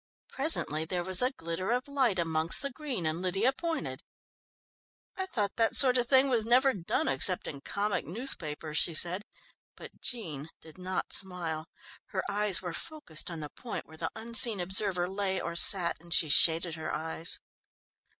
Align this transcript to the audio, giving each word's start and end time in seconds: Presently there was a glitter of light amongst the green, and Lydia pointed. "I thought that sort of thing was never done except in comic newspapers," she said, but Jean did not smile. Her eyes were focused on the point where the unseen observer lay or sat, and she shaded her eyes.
Presently 0.29 0.83
there 0.83 1.03
was 1.03 1.21
a 1.21 1.29
glitter 1.29 1.69
of 1.69 1.87
light 1.87 2.17
amongst 2.17 2.63
the 2.63 2.71
green, 2.71 3.05
and 3.05 3.21
Lydia 3.21 3.53
pointed. 3.53 4.01
"I 5.15 5.27
thought 5.27 5.57
that 5.57 5.75
sort 5.75 5.95
of 5.95 6.07
thing 6.07 6.27
was 6.27 6.43
never 6.43 6.73
done 6.73 7.07
except 7.07 7.45
in 7.45 7.61
comic 7.61 8.07
newspapers," 8.07 8.79
she 8.79 8.95
said, 8.95 9.21
but 9.75 10.01
Jean 10.01 10.49
did 10.59 10.79
not 10.79 11.13
smile. 11.13 11.67
Her 12.07 12.23
eyes 12.27 12.63
were 12.63 12.73
focused 12.73 13.29
on 13.29 13.41
the 13.41 13.49
point 13.51 13.85
where 13.85 13.95
the 13.97 14.09
unseen 14.15 14.59
observer 14.59 15.07
lay 15.07 15.39
or 15.39 15.55
sat, 15.55 15.97
and 16.01 16.11
she 16.11 16.29
shaded 16.29 16.73
her 16.73 16.91
eyes. 16.91 17.39